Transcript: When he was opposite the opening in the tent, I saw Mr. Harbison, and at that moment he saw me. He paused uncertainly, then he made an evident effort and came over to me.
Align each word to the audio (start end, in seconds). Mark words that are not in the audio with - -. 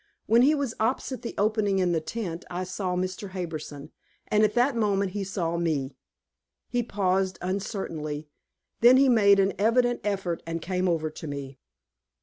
When 0.25 0.41
he 0.41 0.55
was 0.55 0.73
opposite 0.79 1.21
the 1.21 1.35
opening 1.37 1.77
in 1.77 1.91
the 1.91 2.01
tent, 2.01 2.43
I 2.49 2.63
saw 2.63 2.95
Mr. 2.95 3.33
Harbison, 3.37 3.91
and 4.29 4.43
at 4.43 4.55
that 4.55 4.75
moment 4.75 5.11
he 5.11 5.23
saw 5.23 5.57
me. 5.57 5.95
He 6.67 6.81
paused 6.81 7.37
uncertainly, 7.39 8.27
then 8.79 8.97
he 8.97 9.07
made 9.09 9.39
an 9.39 9.53
evident 9.59 10.01
effort 10.03 10.41
and 10.47 10.59
came 10.59 10.89
over 10.89 11.11
to 11.11 11.27
me. 11.27 11.59